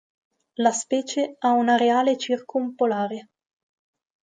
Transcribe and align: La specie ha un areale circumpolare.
La 0.55 0.71
specie 0.71 1.35
ha 1.41 1.51
un 1.51 1.69
areale 1.69 2.17
circumpolare. 2.17 3.29